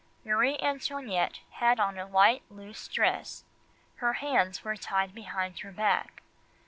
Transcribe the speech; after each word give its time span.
Marie 0.25 0.57
Antoinette 0.63 1.41
had 1.51 1.79
on 1.79 1.99
a 1.99 2.07
white 2.07 2.41
loose 2.49 2.87
dress, 2.87 3.43
her 3.97 4.13
hands 4.13 4.63
were 4.63 4.75
tied 4.75 5.13
behind 5.13 5.59
her 5.59 5.71
back. 5.71 6.23